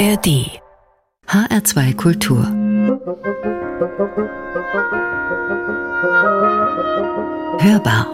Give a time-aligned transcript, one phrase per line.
[0.00, 0.48] ARD
[1.26, 2.42] HR2 Kultur
[7.60, 8.06] Hörbar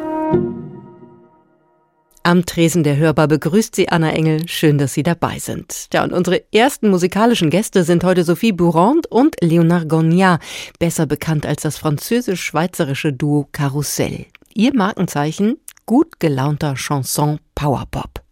[2.25, 4.49] am Tresen der Hörbar begrüßt sie Anna Engel.
[4.49, 5.87] Schön, dass Sie dabei sind.
[5.93, 10.41] Ja, und unsere ersten musikalischen Gäste sind heute Sophie Bourand und Léonard Gognat,
[10.81, 14.27] besser bekannt als das französisch-schweizerische Duo Karussell.
[14.55, 18.26] Ihr Markenzeichen gut gelaunter Chanson Powerpop.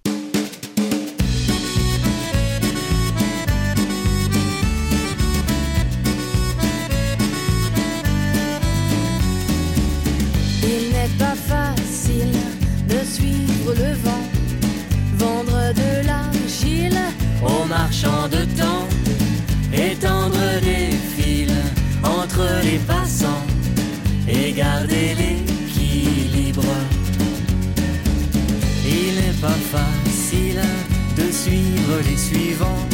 [17.94, 18.88] Aux marchands de temps,
[19.72, 21.52] étendre des fils
[22.02, 23.46] entre les passants
[24.28, 26.64] et garder l'équilibre.
[28.86, 30.60] Il n'est pas facile
[31.16, 32.86] de suivre les suivants,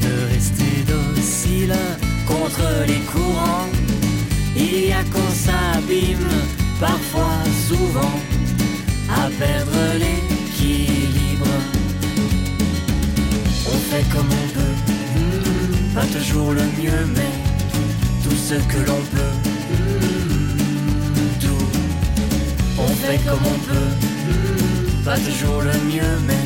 [0.00, 1.74] de rester docile
[2.26, 3.68] contre les courants.
[4.56, 6.28] Il y a qu'on s'abîme,
[6.80, 8.18] parfois, souvent
[9.10, 10.37] à perdre l'équilibre.
[13.90, 14.74] Fait comme on peut,
[15.14, 17.32] hmm, pas toujours le mieux, mais
[18.22, 19.34] tout ce que l'on peut.
[19.70, 21.66] Hmm, tout.
[22.78, 23.90] On fait comme on peut,
[24.26, 26.44] hmm, pas toujours le mieux, mais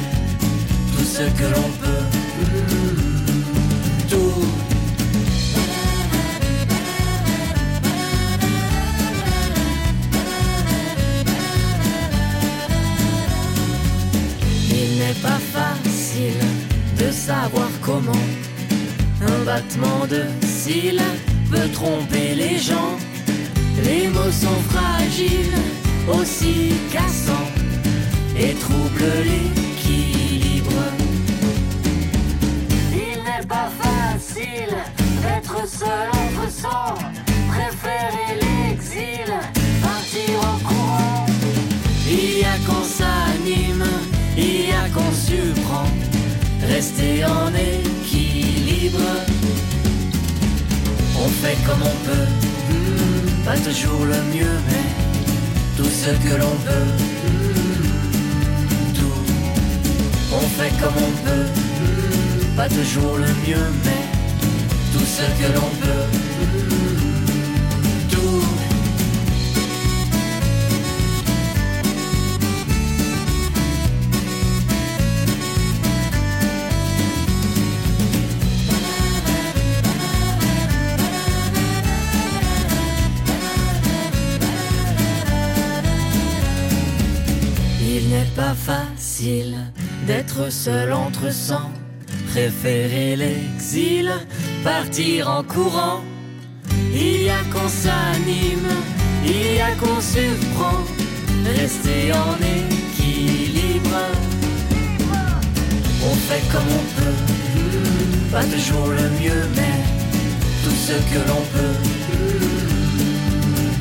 [0.94, 2.04] tout ce que l'on peut.
[4.08, 4.46] Tout.
[15.22, 16.51] pas facile
[17.06, 18.26] de savoir comment
[19.20, 21.02] un battement de cils
[21.50, 22.96] peut tromper les gens.
[23.84, 25.58] Les mots sont fragiles,
[26.08, 27.50] aussi cassants
[28.38, 30.82] et troublent l'équilibre.
[32.92, 34.76] Il n'est pas facile
[35.22, 36.94] d'être seul entre sang,
[37.52, 39.28] préférer l'exil,
[39.82, 41.26] partir en courant.
[42.08, 43.84] Il y a qu'on s'anime
[44.36, 45.84] il y a qu'on surprend,
[46.74, 49.08] rester en équilibre.
[51.24, 52.28] On fait comme on peut,
[52.68, 54.86] hmm, pas toujours le mieux, mais
[55.76, 56.88] tout ce que l'on peut.
[57.24, 59.22] Hmm, tout.
[60.40, 61.46] On fait comme on peut,
[61.80, 64.02] hmm, pas toujours le mieux, mais
[64.92, 66.11] tout ce que l'on peut.
[90.12, 91.70] D'être seul entre cent,
[92.32, 94.12] préférer l'exil,
[94.62, 96.00] partir en courant.
[96.92, 98.72] Il y a qu'on s'anime,
[99.24, 100.80] il y a qu'on surprend,
[101.58, 104.00] rester en équilibre.
[106.10, 107.20] On fait comme on peut,
[108.32, 109.76] pas toujours le mieux, mais
[110.62, 111.78] tout ce que l'on peut.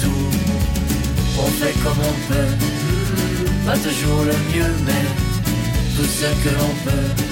[0.02, 0.30] Tout,
[1.44, 2.52] on fait comme on peut
[3.66, 5.21] pas toujours le mieux, mais
[6.02, 7.32] tout ce que l'on peut.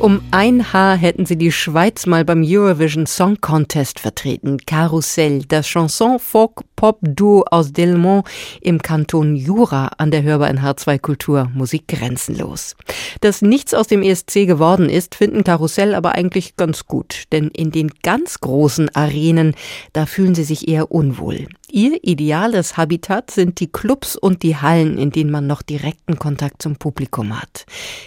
[0.00, 4.58] Um ein Haar hätten sie die Schweiz mal beim Eurovision Song Contest vertreten.
[4.64, 8.24] Karussell, das Chanson Folk Pop Duo aus Delmont
[8.60, 12.76] im Kanton Jura an der Hörbar in H2 Kultur Musik grenzenlos.
[13.22, 17.72] Dass nichts aus dem ESC geworden ist, finden Karussell aber eigentlich ganz gut, denn in
[17.72, 19.56] den ganz großen Arenen,
[19.94, 21.48] da fühlen sie sich eher unwohl.
[21.70, 26.62] Ihr ideales Habitat sind die Clubs und die Hallen, in denen man noch direkten Kontakt
[26.62, 27.66] zum Publikum hat.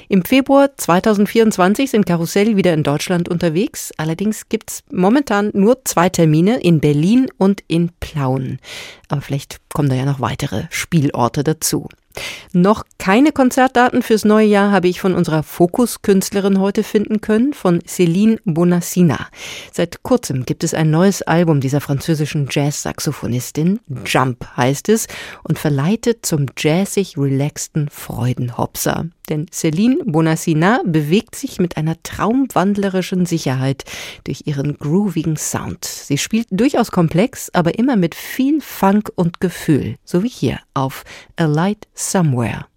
[0.09, 3.91] Im Februar 2024 sind Karussell wieder in Deutschland unterwegs.
[3.97, 8.59] Allerdings gibt's momentan nur zwei Termine in Berlin und in Plauen.
[9.09, 11.87] Aber vielleicht kommen da ja noch weitere Spielorte dazu.
[12.53, 17.79] Noch keine Konzertdaten fürs neue Jahr habe ich von unserer Fokuskünstlerin heute finden können, von
[17.81, 19.27] Céline Bonassina.
[19.71, 25.07] Seit kurzem gibt es ein neues Album dieser französischen Jazz-Saxophonistin, Jump heißt es,
[25.43, 29.05] und verleitet zum jazzig relaxten Freudenhopser.
[29.29, 33.83] Denn Céline Bonassina bewegt sich mit einer traumwandlerischen Sicherheit
[34.23, 35.85] durch ihren groovigen Sound.
[35.85, 41.03] Sie spielt durchaus komplex, aber immer mit viel Funk und Gefühl, so wie hier auf
[41.37, 42.70] A Light Somewhere.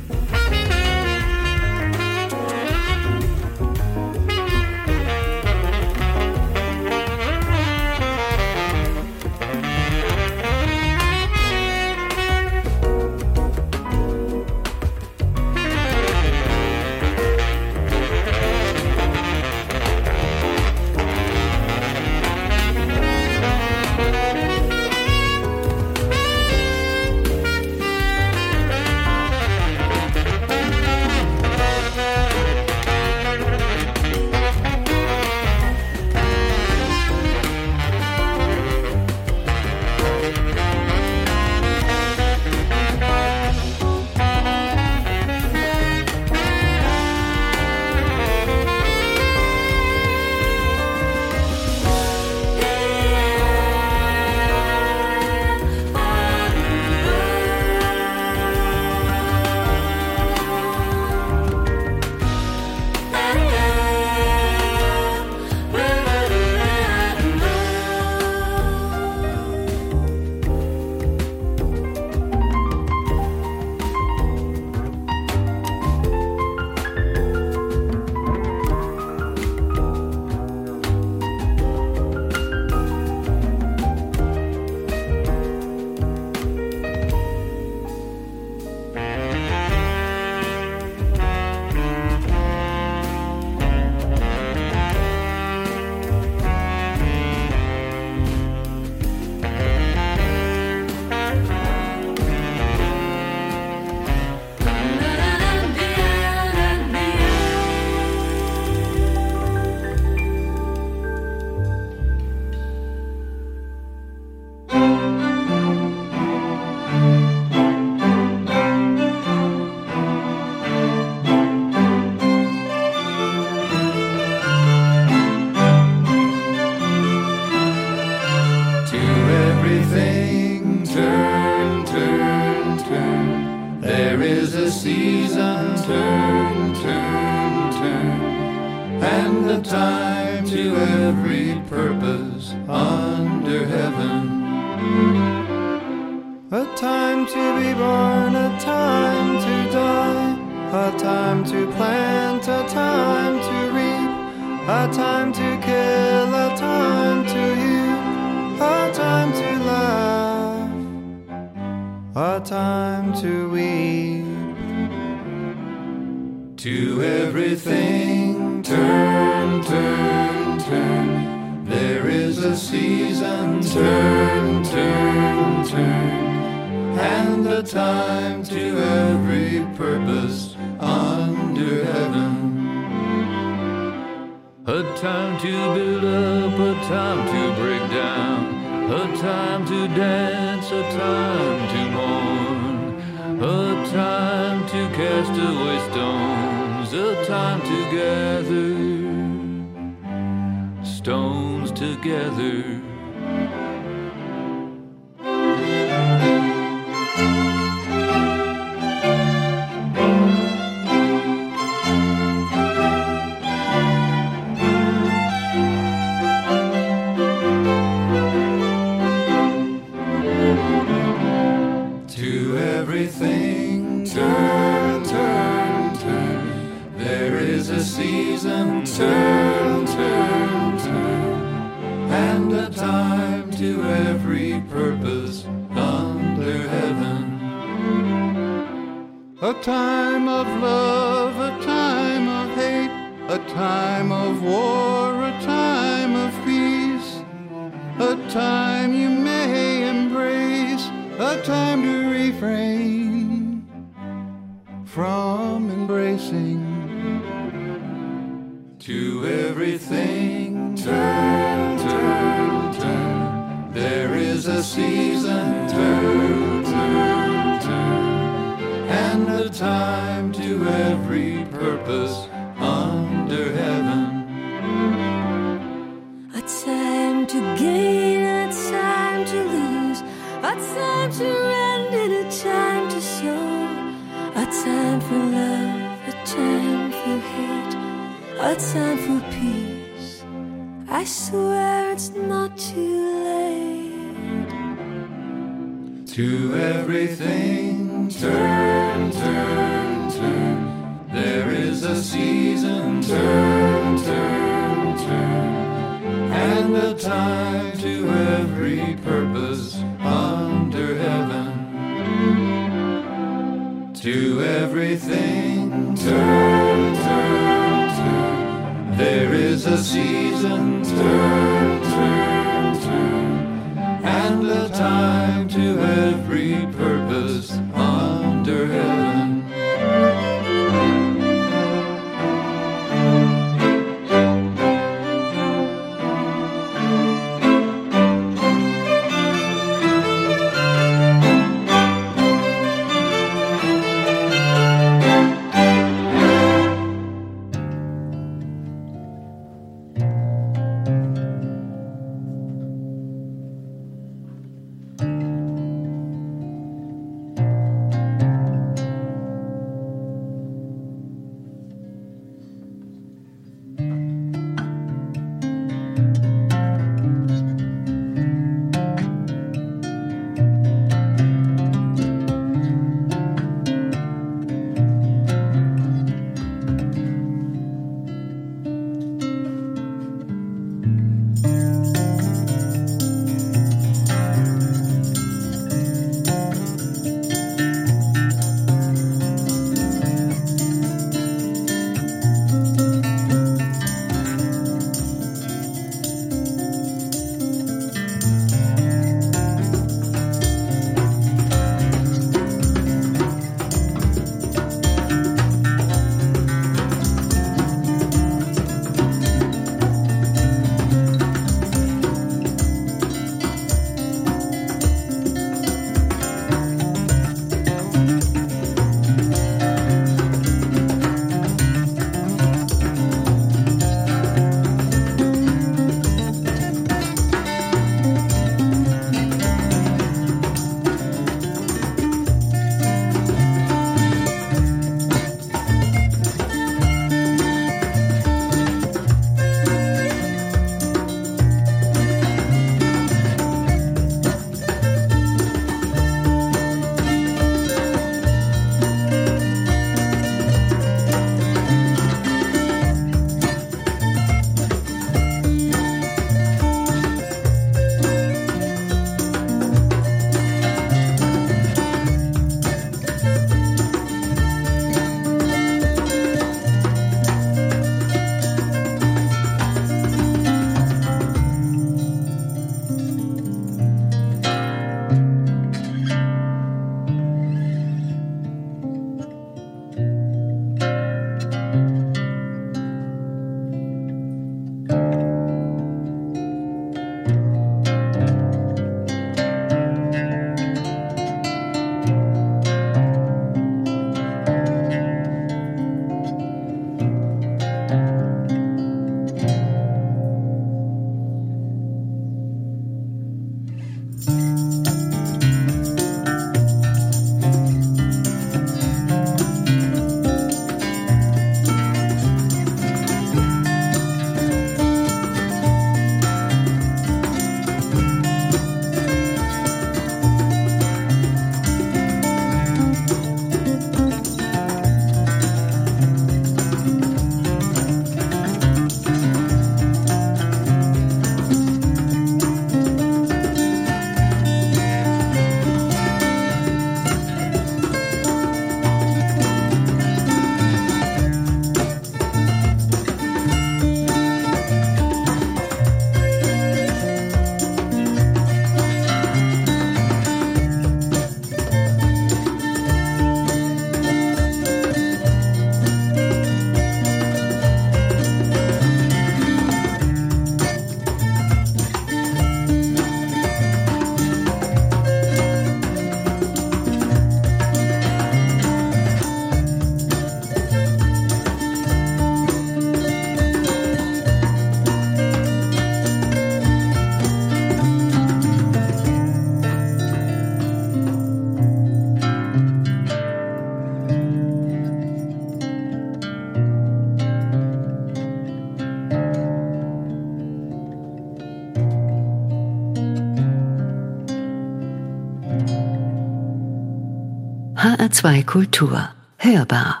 [598.21, 598.99] HR2 Kultur.
[599.37, 600.00] Hörbar.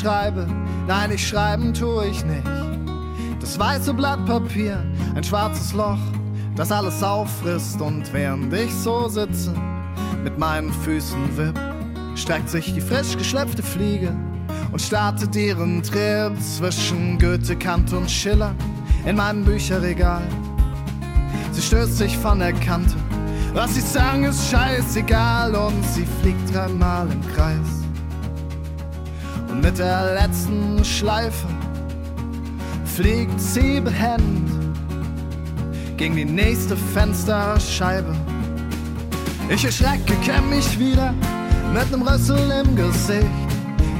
[0.00, 0.46] Schreibe.
[0.86, 2.46] Nein, ich schreiben tue ich nicht.
[3.40, 5.98] Das weiße Blatt Papier, ein schwarzes Loch,
[6.54, 7.80] das alles auffrisst.
[7.80, 9.54] Und während ich so sitze,
[10.22, 11.58] mit meinen Füßen wipp,
[12.14, 14.14] streckt sich die frisch geschlüpfte Fliege
[14.72, 18.54] und startet ihren Trip zwischen Goethe, Kant und Schiller
[19.04, 20.22] in meinem Bücherregal.
[21.52, 22.96] Sie stößt sich von der Kante.
[23.54, 27.85] Was sie sagen ist scheißegal und sie fliegt dreimal im Kreis.
[29.66, 31.48] Mit der letzten Schleife
[32.84, 34.48] fliegt sie behend
[35.96, 38.14] gegen die nächste Fensterscheibe.
[39.48, 41.12] Ich erschrecke, kenn mich wieder
[41.74, 43.26] mit nem Rüssel im Gesicht.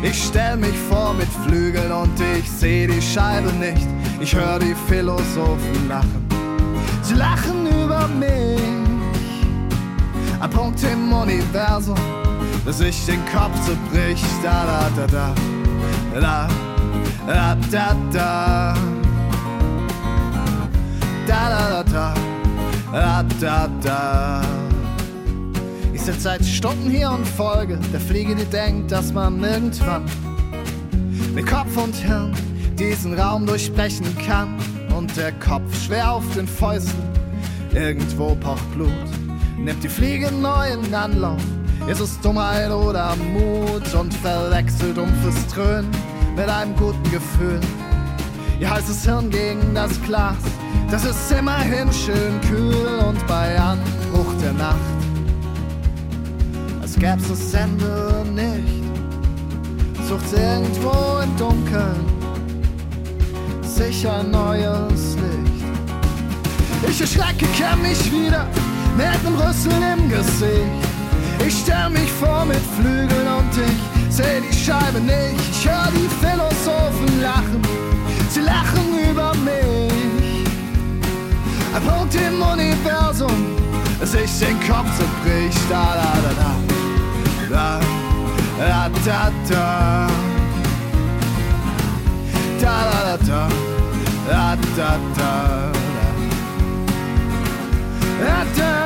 [0.04, 3.88] Ich stell mich vor mit Flügeln und ich seh die Scheibe nicht.
[4.20, 6.28] Ich hör die Philosophen lachen.
[7.02, 8.60] Sie lachen über mich.
[10.38, 11.98] Ein Punkt im Universum,
[12.64, 14.24] dass sich den Kopf zerbricht.
[14.44, 15.55] Da da da da.
[16.20, 16.48] Da
[17.26, 18.74] da da da.
[21.26, 22.14] Da da da da.
[22.90, 24.42] Da da da.
[25.92, 30.06] Ich sitze seit Stunden hier und folge der Fliege, die denkt, dass man irgendwann
[31.34, 32.32] mit Kopf und Hirn
[32.78, 34.56] diesen Raum durchbrechen kann.
[34.96, 37.02] Und der Kopf schwer auf den Fäusten,
[37.74, 38.90] irgendwo pocht Blut.
[39.58, 41.42] Nimmt die Fliege neuen Anlauf,
[41.86, 46.05] ist es Dummheit oder Mut und verwechselt dumpfes Trönen
[46.36, 47.60] mit einem guten Gefühl.
[48.60, 50.36] Ihr heißes Hirn gegen das Glas,
[50.90, 54.76] das ist immerhin schön kühl und bei Anbruch der Nacht,
[56.80, 58.84] als gäb's das Ende nicht,
[60.08, 62.16] sucht irgendwo im Dunkeln
[63.62, 66.88] sich ein neues Licht.
[66.88, 68.46] Ich erschrecke, kenn mich wieder
[68.96, 70.86] mit nem Rüssel im Gesicht.
[71.46, 75.50] Ich stell mich vor mit Flügeln und ich seh die Scheibe nicht.
[75.50, 77.60] Ich hör die Philosophen lachen,
[78.30, 80.46] sie lachen über mich.
[81.74, 83.56] Ein Punkt im Universum,
[84.00, 85.60] dass sich den Kopf zerbricht.
[85.68, 86.32] Da, da, da,
[87.50, 87.80] da, da,
[88.58, 90.06] da, da, da.
[92.58, 93.48] Da, da, da,
[94.28, 95.72] da, da, da, da.
[98.18, 98.85] Da, da,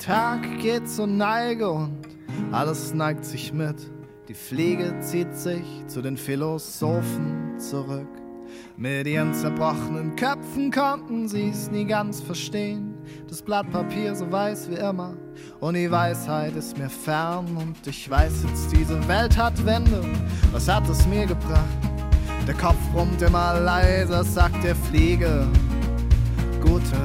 [0.00, 1.98] Tag geht zur Neige und
[2.52, 3.76] alles neigt sich mit.
[4.28, 8.08] Die Pflege zieht sich zu den Philosophen zurück.
[8.78, 12.94] Mit ihren zerbrochenen Köpfen konnten sie's nie ganz verstehen.
[13.28, 15.18] Das Blatt Papier so weiß wie immer
[15.60, 20.02] und die Weisheit ist mir fern und ich weiß jetzt, diese Welt hat Wände.
[20.50, 21.78] Was hat es mir gebracht?
[22.46, 25.46] Der Kopf brummt immer leiser, sagt der Fliege.
[26.62, 26.96] Gute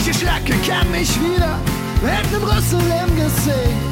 [0.00, 1.58] Ich erschrecke, kenn mich wieder
[2.00, 3.90] mit nem Rüssel im Gesicht.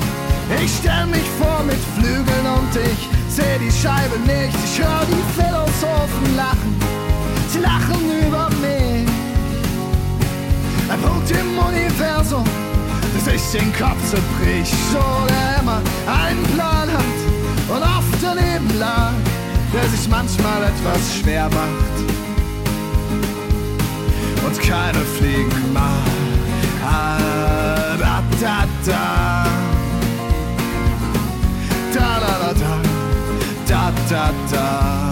[0.64, 4.56] Ich stell mich vor mit Flügeln und ich seh die Scheibe nicht.
[4.64, 6.74] Ich hör die Philosophen lachen,
[7.50, 9.06] sie lachen über mich.
[10.90, 12.44] Ein Punkt im Universum,
[13.14, 14.74] der sich den Kopf zerbricht.
[14.90, 17.18] So der immer einen Plan hat
[17.68, 19.12] und oft daneben lag,
[19.74, 22.17] der sich manchmal etwas schwer macht
[24.48, 25.84] und keine Fliegen macht.
[26.82, 29.44] Ah, da, da, da.
[31.92, 32.72] Da, da, da, da.
[33.68, 35.10] Da, da, da.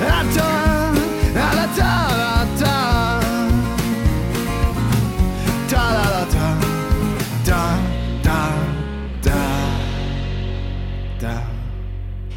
[0.00, 0.61] Da, da, da,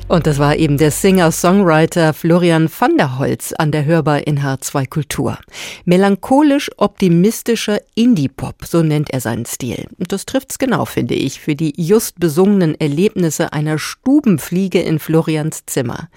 [0.07, 4.87] Und das war eben der Singer-Songwriter Florian van der Holz an der Hörbar in H2
[4.87, 5.39] Kultur.
[5.85, 9.87] Melancholisch-optimistischer Indie-Pop, so nennt er seinen Stil.
[9.97, 15.63] Und das trifft's genau, finde ich, für die just besungenen Erlebnisse einer Stubenfliege in Florians
[15.65, 16.09] Zimmer.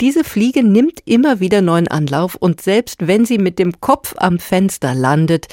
[0.00, 4.40] Diese Fliege nimmt immer wieder neuen Anlauf und selbst wenn sie mit dem Kopf am
[4.40, 5.46] Fenster landet,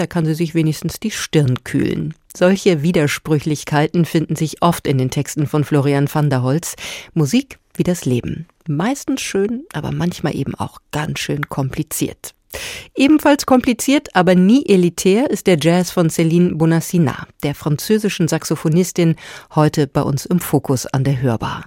[0.00, 2.14] da kann sie sich wenigstens die Stirn kühlen.
[2.34, 6.74] Solche Widersprüchlichkeiten finden sich oft in den Texten von Florian van der Holz.
[7.12, 8.46] Musik wie das Leben.
[8.66, 12.34] Meistens schön, aber manchmal eben auch ganz schön kompliziert.
[12.96, 19.16] Ebenfalls kompliziert, aber nie elitär ist der Jazz von Céline Bonassina, der französischen Saxophonistin,
[19.54, 21.64] heute bei uns im Fokus an der Hörbar.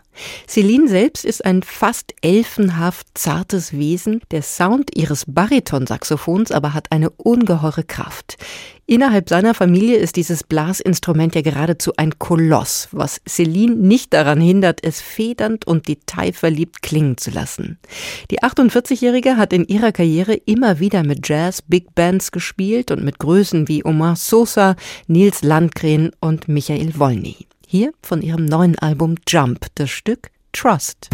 [0.48, 4.22] Céline selbst ist ein fast elfenhaft zartes Wesen.
[4.32, 8.38] Der Sound ihres Baritonsaxophons aber hat eine ungeheure Kraft.
[8.86, 14.84] Innerhalb seiner Familie ist dieses Blasinstrument ja geradezu ein Koloss, was Celine nicht daran hindert,
[14.84, 17.80] es federnd und detailverliebt klingen zu lassen.
[18.30, 23.20] Die 48-Jährige hat in ihrer Karriere immer wieder mit Jazz Big Bands gespielt und mit
[23.20, 24.76] Größen wie Omar Sosa,
[25.08, 27.48] Nils Landgren und Michael Wolny.
[27.66, 31.10] Hier von ihrem neuen Album Jump das Stück Trust.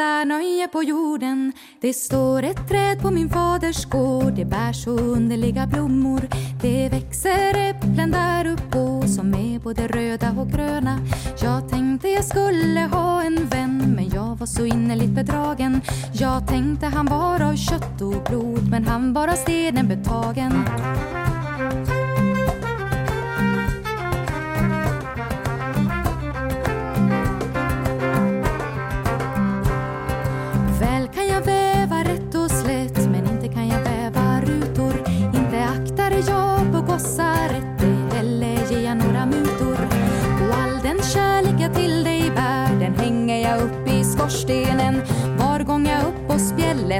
[0.00, 1.52] Där nöje på jorden.
[1.80, 4.32] Det står ett träd på min faders gård.
[4.32, 6.20] Det bär så underliga blommor.
[6.62, 10.98] Det växer äpplen där uppå som är både röda och gröna.
[11.42, 15.80] Jag tänkte jag skulle ha en vän men jag var så innerligt bedragen.
[16.12, 20.64] Jag tänkte han var av kött och blod men han var av stenen betagen.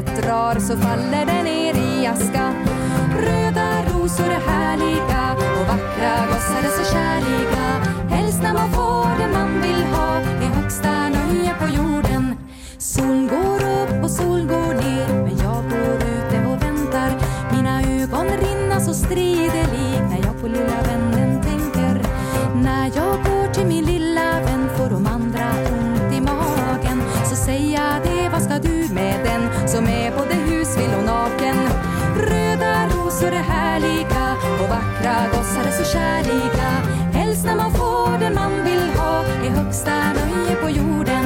[0.00, 2.54] Vattnet drar så faller den ner i aska.
[3.18, 7.84] Röda rosor är härliga och vackra gossar är så kärliga.
[8.10, 8.79] Helst när man får
[35.90, 39.24] gossar Helst när man får den man vill ha.
[39.24, 41.24] Är högsta nöje på jorden.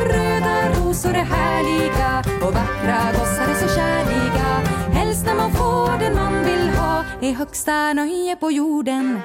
[0.00, 2.24] Röda rosor är härliga.
[2.46, 4.62] Och vackra gossar är så kärliga.
[4.92, 7.04] Helst när man får den man vill ha.
[7.20, 9.20] Är högsta nöje på jorden.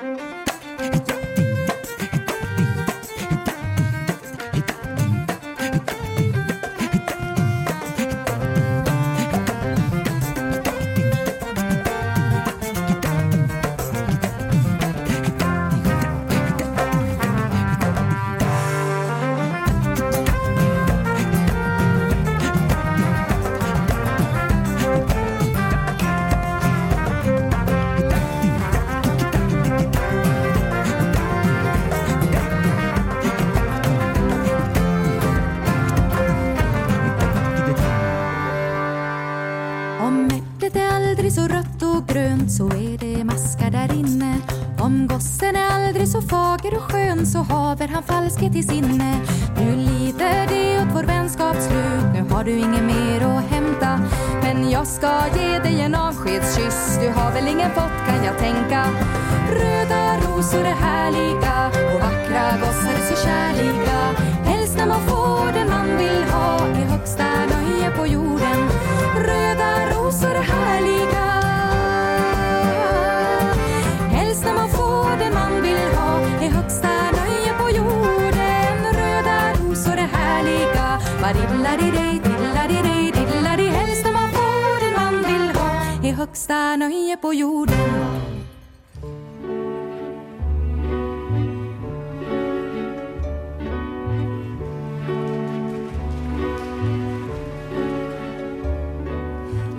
[47.71, 49.09] Haver han falskhet i sinne.
[49.57, 53.99] Nu lider det åt vår vänskaps slut, nu har du inget mer att hämta.
[54.43, 58.81] Men jag ska ge dig en avskedskyss, du har väl ingen fått kan jag tänka.
[59.59, 63.99] Röda rosor är härliga och vackra gossar är så kärliga.
[64.45, 68.30] Helst när man får den man vill ha är högsta nöje på jorden.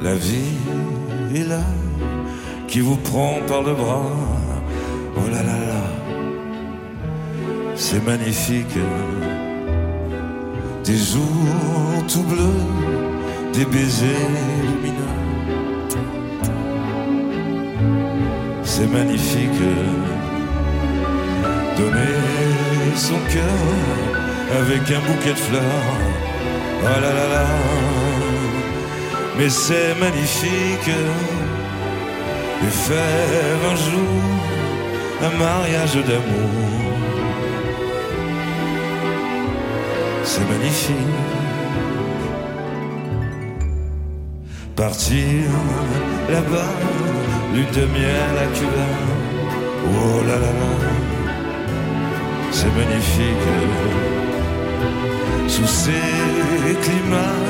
[0.02, 0.58] La vie
[1.34, 1.64] est là,
[2.68, 4.02] qui vous prend par le bras.
[5.16, 5.82] Oh là là là,
[7.76, 8.76] c'est magnifique.
[10.84, 12.62] Des jours tout bleus,
[13.54, 14.28] des baisers
[14.64, 15.21] lumineux.
[18.82, 19.62] C'est magnifique.
[21.78, 22.18] Donner
[22.96, 26.00] son cœur avec un bouquet de fleurs.
[26.82, 27.46] Oh là là là
[29.38, 30.96] mais c'est magnifique
[32.62, 34.22] de faire un jour
[35.22, 36.50] un mariage d'amour.
[40.24, 40.96] C'est magnifique.
[44.74, 45.48] Partir
[46.28, 46.74] là-bas,
[47.54, 48.88] lune de miel à Cuba.
[49.84, 50.72] Oh là là là,
[52.50, 53.48] c'est magnifique.
[55.48, 57.42] Sous ces climats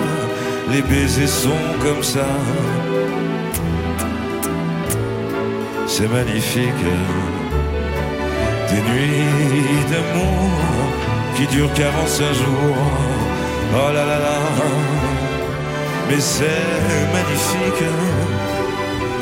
[0.72, 2.26] les baisers sont comme ça.
[5.86, 6.86] C'est magnifique.
[8.70, 10.50] Des nuits d'amour
[11.36, 12.76] qui durent 45 jours.
[13.74, 14.38] Oh là là là.
[16.08, 16.64] Mais c'est
[17.12, 17.84] magnifique.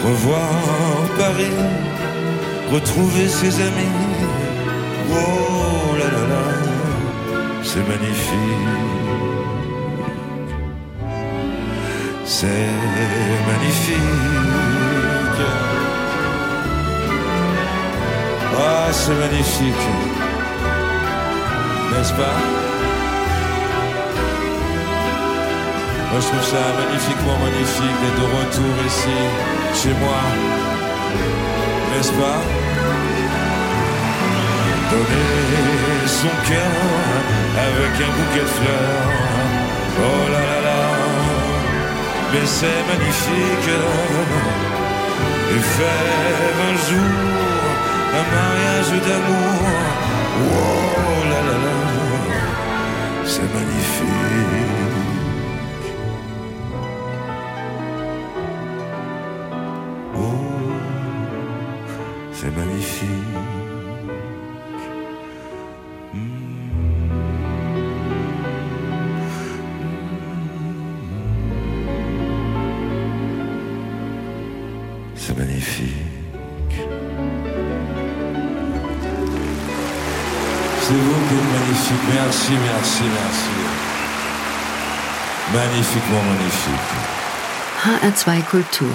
[0.04, 0.50] Revoir
[1.18, 1.58] Paris,
[2.72, 3.96] retrouver ses amis.
[5.10, 6.44] Oh là là là.
[7.62, 8.90] C'est magnifique.
[12.30, 12.46] c'est
[13.50, 13.96] magnifique.
[18.56, 19.86] Ah, c'est magnifique,
[21.90, 22.69] n'est-ce pas?
[26.10, 29.18] Moi je trouve ça magnifiquement magnifique d'être de retour ici,
[29.80, 30.22] chez moi,
[31.90, 32.40] n'est-ce pas?
[34.90, 36.78] Donner son cœur
[37.68, 39.06] avec un bouquet de fleurs,
[40.08, 40.82] oh là là là,
[42.32, 43.70] mais c'est magnifique.
[45.52, 47.14] Et faire un jour
[48.18, 49.49] un mariage d'amour,
[82.30, 83.50] Merci, merci, merci.
[85.52, 86.92] Magnifiquement magnifique.
[87.82, 88.94] HR2 Kultur.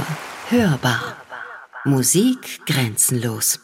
[0.54, 1.18] Hörbar.
[1.86, 3.60] Musik grenzenlos.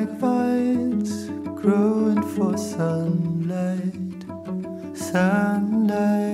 [0.00, 1.28] Like vines,
[1.60, 3.92] growing for sunlight,
[4.96, 6.29] sunlight.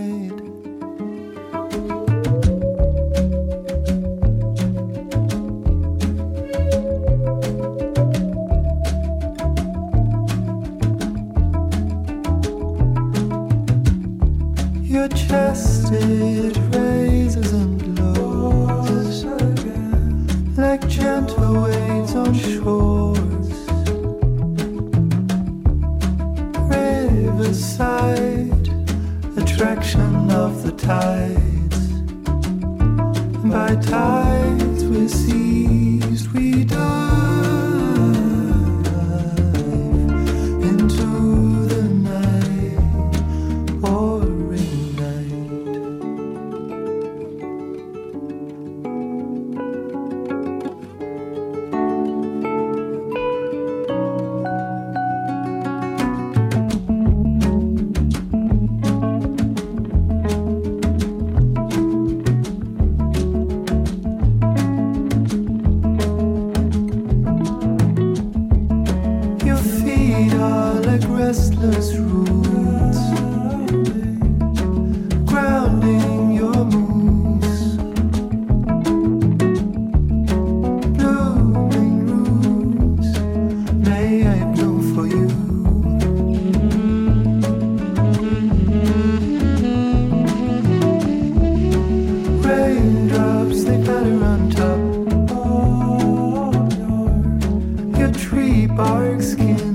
[98.77, 99.66] bark skin.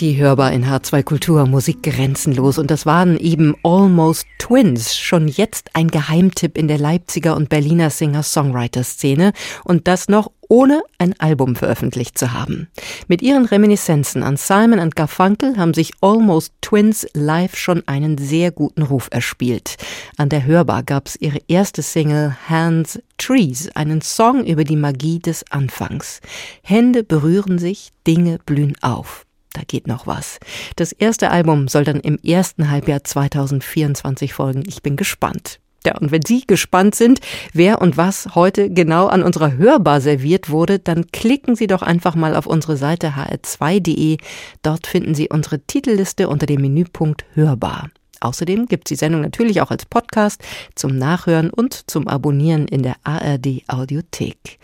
[0.00, 2.56] Die hörbar in H2 Kultur, Musik grenzenlos.
[2.56, 4.96] Und das waren eben Almost Twins.
[4.96, 9.34] Schon jetzt ein Geheimtipp in der Leipziger und Berliner Singer-Songwriter-Szene.
[9.62, 12.68] Und das noch ohne ein Album veröffentlicht zu haben.
[13.08, 18.52] Mit ihren Reminiszenzen an Simon und Garfunkel haben sich Almost Twins live schon einen sehr
[18.52, 19.76] guten Ruf erspielt.
[20.16, 25.18] An der Hörbar gab es ihre erste Single Hands Trees, einen Song über die Magie
[25.18, 26.22] des Anfangs.
[26.62, 30.38] Hände berühren sich, Dinge blühen auf da geht noch was.
[30.76, 34.62] Das erste Album soll dann im ersten Halbjahr 2024 folgen.
[34.66, 35.60] Ich bin gespannt.
[35.86, 37.20] Ja, und wenn Sie gespannt sind,
[37.54, 42.14] wer und was heute genau an unserer Hörbar serviert wurde, dann klicken Sie doch einfach
[42.14, 44.18] mal auf unsere Seite hr2.de.
[44.62, 47.88] Dort finden Sie unsere Titelliste unter dem Menüpunkt Hörbar.
[48.20, 50.42] Außerdem gibt es die Sendung natürlich auch als Podcast
[50.74, 54.58] zum Nachhören und zum Abonnieren in der ARD Audiothek.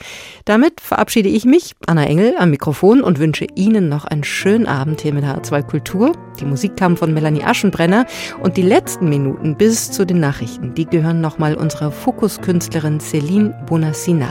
[0.44, 5.00] Damit verabschiede ich mich, Anna Engel, am Mikrofon und wünsche Ihnen noch einen schönen Abend
[5.00, 6.12] hier mit H2 Kultur.
[6.38, 8.06] Die Musik kam von Melanie Aschenbrenner
[8.42, 14.28] und die letzten Minuten bis zu den Nachrichten, die gehören nochmal unserer Fokuskünstlerin Celine Bonassina.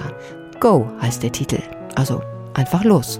[0.60, 1.60] Go heißt der Titel.
[1.96, 2.22] Also
[2.54, 3.20] einfach los.